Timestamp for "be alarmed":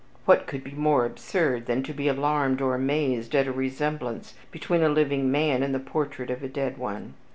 1.93-2.59